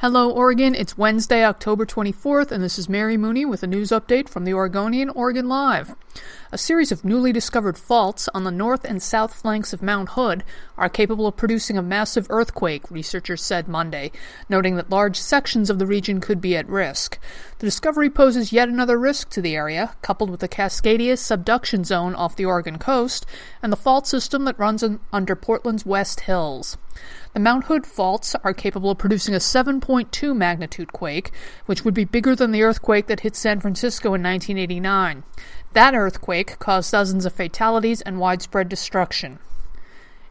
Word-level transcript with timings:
Hello, 0.00 0.30
Oregon. 0.30 0.76
It's 0.76 0.96
Wednesday, 0.96 1.44
October 1.44 1.84
24th, 1.84 2.52
and 2.52 2.62
this 2.62 2.78
is 2.78 2.88
Mary 2.88 3.16
Mooney 3.16 3.44
with 3.44 3.64
a 3.64 3.66
news 3.66 3.88
update 3.88 4.28
from 4.28 4.44
the 4.44 4.54
Oregonian 4.54 5.10
Oregon 5.10 5.48
Live. 5.48 5.96
A 6.50 6.58
series 6.58 6.90
of 6.90 7.04
newly 7.04 7.30
discovered 7.32 7.76
faults 7.76 8.28
on 8.32 8.44
the 8.44 8.50
north 8.50 8.84
and 8.84 9.02
south 9.02 9.34
flanks 9.34 9.72
of 9.72 9.82
Mount 9.82 10.10
Hood 10.10 10.44
are 10.78 10.88
capable 10.88 11.26
of 11.26 11.36
producing 11.36 11.76
a 11.76 11.82
massive 11.82 12.26
earthquake, 12.30 12.90
researchers 12.90 13.42
said 13.42 13.68
Monday, 13.68 14.10
noting 14.48 14.76
that 14.76 14.88
large 14.88 15.18
sections 15.18 15.68
of 15.68 15.78
the 15.78 15.86
region 15.86 16.20
could 16.20 16.40
be 16.40 16.56
at 16.56 16.68
risk. 16.68 17.18
The 17.58 17.66
discovery 17.66 18.08
poses 18.08 18.52
yet 18.52 18.68
another 18.68 18.98
risk 18.98 19.28
to 19.30 19.42
the 19.42 19.54
area, 19.54 19.94
coupled 20.00 20.30
with 20.30 20.40
the 20.40 20.48
Cascadia 20.48 21.18
subduction 21.18 21.84
zone 21.84 22.14
off 22.14 22.36
the 22.36 22.46
Oregon 22.46 22.78
coast 22.78 23.26
and 23.62 23.70
the 23.70 23.76
fault 23.76 24.06
system 24.06 24.44
that 24.46 24.58
runs 24.58 24.82
under 25.12 25.36
Portland's 25.36 25.84
West 25.84 26.20
Hills. 26.20 26.78
The 27.34 27.40
Mount 27.40 27.64
Hood 27.64 27.86
faults 27.86 28.34
are 28.42 28.54
capable 28.54 28.90
of 28.90 28.98
producing 28.98 29.34
a 29.34 29.38
7.2 29.38 30.34
magnitude 30.34 30.92
quake, 30.92 31.30
which 31.66 31.84
would 31.84 31.94
be 31.94 32.04
bigger 32.04 32.34
than 32.34 32.50
the 32.50 32.62
earthquake 32.62 33.06
that 33.06 33.20
hit 33.20 33.36
San 33.36 33.60
Francisco 33.60 34.08
in 34.08 34.22
1989. 34.22 35.22
That 35.78 35.94
earthquake 35.94 36.58
caused 36.58 36.90
dozens 36.90 37.24
of 37.24 37.34
fatalities 37.34 38.00
and 38.00 38.18
widespread 38.18 38.68
destruction. 38.68 39.38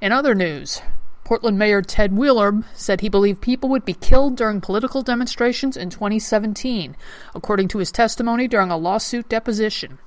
In 0.00 0.10
other 0.10 0.34
news, 0.34 0.80
Portland 1.22 1.58
Mayor 1.58 1.82
Ted 1.82 2.16
Wheeler 2.16 2.62
said 2.72 3.02
he 3.02 3.10
believed 3.10 3.42
people 3.42 3.68
would 3.68 3.84
be 3.84 3.92
killed 3.92 4.38
during 4.38 4.62
political 4.62 5.02
demonstrations 5.02 5.76
in 5.76 5.90
2017, 5.90 6.96
according 7.34 7.68
to 7.68 7.76
his 7.76 7.92
testimony 7.92 8.48
during 8.48 8.70
a 8.70 8.78
lawsuit 8.78 9.28
deposition. 9.28 9.98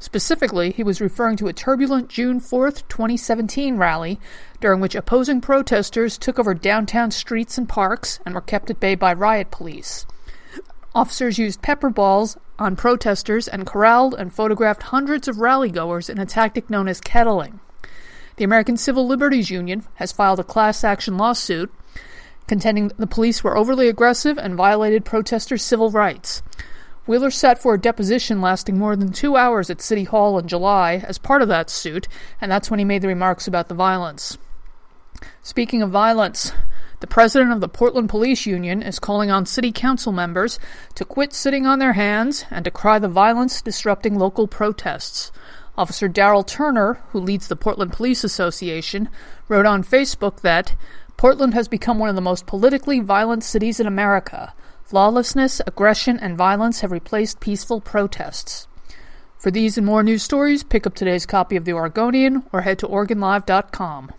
Specifically, 0.00 0.72
he 0.72 0.82
was 0.82 1.00
referring 1.00 1.36
to 1.36 1.46
a 1.46 1.52
turbulent 1.52 2.08
June 2.08 2.40
4, 2.40 2.72
2017 2.72 3.76
rally 3.76 4.18
during 4.60 4.80
which 4.80 4.96
opposing 4.96 5.40
protesters 5.40 6.18
took 6.18 6.36
over 6.36 6.52
downtown 6.52 7.12
streets 7.12 7.56
and 7.56 7.68
parks 7.68 8.18
and 8.26 8.34
were 8.34 8.40
kept 8.40 8.68
at 8.70 8.80
bay 8.80 8.96
by 8.96 9.12
riot 9.12 9.52
police. 9.52 10.04
Officers 10.96 11.38
used 11.38 11.62
pepper 11.62 11.90
balls 11.90 12.36
on 12.60 12.76
protesters 12.76 13.48
and 13.48 13.66
corralled 13.66 14.14
and 14.14 14.32
photographed 14.32 14.84
hundreds 14.84 15.26
of 15.26 15.38
rally-goers 15.38 16.08
in 16.08 16.18
a 16.18 16.26
tactic 16.26 16.70
known 16.70 16.86
as 16.86 17.00
kettling. 17.00 17.58
The 18.36 18.44
American 18.44 18.76
Civil 18.76 19.06
Liberties 19.06 19.50
Union 19.50 19.84
has 19.94 20.12
filed 20.12 20.38
a 20.38 20.44
class 20.44 20.84
action 20.84 21.16
lawsuit 21.18 21.72
contending 22.46 22.88
that 22.88 22.98
the 22.98 23.06
police 23.06 23.42
were 23.42 23.56
overly 23.56 23.88
aggressive 23.88 24.38
and 24.38 24.56
violated 24.56 25.04
protesters' 25.04 25.62
civil 25.62 25.90
rights. 25.90 26.42
Wheeler 27.06 27.30
sat 27.30 27.58
for 27.58 27.74
a 27.74 27.80
deposition 27.80 28.40
lasting 28.40 28.78
more 28.78 28.94
than 28.94 29.12
two 29.12 29.36
hours 29.36 29.70
at 29.70 29.80
City 29.80 30.04
Hall 30.04 30.38
in 30.38 30.46
July 30.46 31.02
as 31.06 31.18
part 31.18 31.42
of 31.42 31.48
that 31.48 31.70
suit, 31.70 32.08
and 32.40 32.52
that's 32.52 32.70
when 32.70 32.78
he 32.78 32.84
made 32.84 33.02
the 33.02 33.08
remarks 33.08 33.48
about 33.48 33.68
the 33.68 33.74
violence. 33.74 34.36
Speaking 35.42 35.82
of 35.82 35.90
violence, 35.90 36.52
the 37.00 37.06
president 37.06 37.50
of 37.52 37.60
the 37.60 37.68
Portland 37.68 38.08
Police 38.08 38.46
Union 38.46 38.82
is 38.82 38.98
calling 38.98 39.30
on 39.30 39.46
city 39.46 39.72
council 39.72 40.12
members 40.12 40.58
to 40.94 41.04
quit 41.04 41.32
sitting 41.32 41.66
on 41.66 41.78
their 41.78 41.94
hands 41.94 42.44
and 42.50 42.64
to 42.64 42.70
cry 42.70 42.98
the 42.98 43.08
violence 43.08 43.62
disrupting 43.62 44.18
local 44.18 44.46
protests. 44.46 45.32
Officer 45.78 46.08
Daryl 46.08 46.46
Turner, 46.46 47.02
who 47.10 47.20
leads 47.20 47.48
the 47.48 47.56
Portland 47.56 47.92
Police 47.92 48.22
Association, 48.22 49.08
wrote 49.48 49.64
on 49.64 49.82
Facebook 49.82 50.40
that 50.42 50.76
Portland 51.16 51.54
has 51.54 51.68
become 51.68 51.98
one 51.98 52.10
of 52.10 52.14
the 52.14 52.20
most 52.20 52.46
politically 52.46 53.00
violent 53.00 53.44
cities 53.44 53.80
in 53.80 53.86
America. 53.86 54.52
Lawlessness, 54.92 55.62
aggression, 55.66 56.18
and 56.18 56.36
violence 56.36 56.80
have 56.80 56.90
replaced 56.92 57.40
peaceful 57.40 57.80
protests. 57.80 58.66
For 59.38 59.50
these 59.50 59.78
and 59.78 59.86
more 59.86 60.02
news 60.02 60.22
stories, 60.22 60.62
pick 60.62 60.86
up 60.86 60.94
today's 60.94 61.24
copy 61.24 61.56
of 61.56 61.64
The 61.64 61.72
Oregonian 61.72 62.42
or 62.52 62.60
head 62.60 62.78
to 62.80 62.88
OregonLive.com. 62.88 64.12